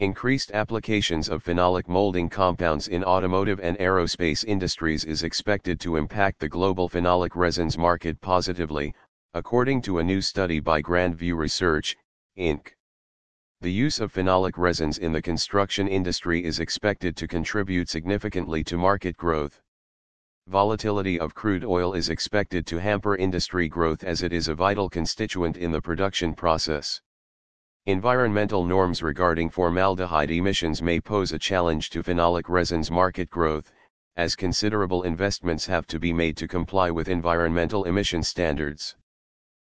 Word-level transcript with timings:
Increased 0.00 0.50
applications 0.52 1.28
of 1.28 1.44
phenolic 1.44 1.86
molding 1.86 2.30
compounds 2.30 2.88
in 2.88 3.04
automotive 3.04 3.60
and 3.60 3.76
aerospace 3.76 4.46
industries 4.46 5.04
is 5.04 5.24
expected 5.24 5.78
to 5.80 5.96
impact 5.96 6.38
the 6.38 6.48
global 6.48 6.88
phenolic 6.88 7.36
resins 7.36 7.76
market 7.76 8.18
positively, 8.22 8.94
according 9.34 9.82
to 9.82 9.98
a 9.98 10.02
new 10.02 10.22
study 10.22 10.58
by 10.58 10.80
Grand 10.80 11.16
View 11.16 11.36
Research, 11.36 11.98
Inc. 12.38 12.68
The 13.60 13.70
use 13.70 14.00
of 14.00 14.10
phenolic 14.10 14.56
resins 14.56 14.96
in 14.96 15.12
the 15.12 15.20
construction 15.20 15.86
industry 15.86 16.42
is 16.42 16.60
expected 16.60 17.14
to 17.18 17.28
contribute 17.28 17.90
significantly 17.90 18.64
to 18.64 18.78
market 18.78 19.18
growth. 19.18 19.60
Volatility 20.46 21.20
of 21.20 21.34
crude 21.34 21.62
oil 21.62 21.92
is 21.92 22.08
expected 22.08 22.66
to 22.68 22.78
hamper 22.78 23.16
industry 23.16 23.68
growth 23.68 24.02
as 24.02 24.22
it 24.22 24.32
is 24.32 24.48
a 24.48 24.54
vital 24.54 24.88
constituent 24.88 25.58
in 25.58 25.70
the 25.70 25.82
production 25.82 26.32
process. 26.32 27.02
Environmental 27.86 28.66
norms 28.66 29.02
regarding 29.02 29.48
formaldehyde 29.48 30.30
emissions 30.30 30.82
may 30.82 31.00
pose 31.00 31.32
a 31.32 31.38
challenge 31.38 31.88
to 31.88 32.02
phenolic 32.02 32.46
resins 32.46 32.90
market 32.90 33.30
growth, 33.30 33.72
as 34.16 34.36
considerable 34.36 35.02
investments 35.02 35.64
have 35.64 35.86
to 35.86 35.98
be 35.98 36.12
made 36.12 36.36
to 36.36 36.46
comply 36.46 36.90
with 36.90 37.08
environmental 37.08 37.84
emission 37.84 38.22
standards. 38.22 38.96